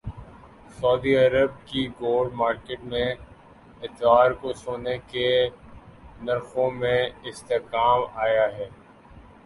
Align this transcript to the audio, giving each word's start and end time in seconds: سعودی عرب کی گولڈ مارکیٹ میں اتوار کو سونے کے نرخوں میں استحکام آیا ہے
سعودی 0.77 1.13
عرب 1.17 1.51
کی 1.67 1.87
گولڈ 1.99 2.31
مارکیٹ 2.33 2.83
میں 2.83 3.05
اتوار 3.81 4.31
کو 4.41 4.53
سونے 4.63 4.97
کے 5.07 5.29
نرخوں 6.21 6.69
میں 6.71 6.99
استحکام 7.23 7.99
آیا 8.23 8.45
ہے 8.57 8.69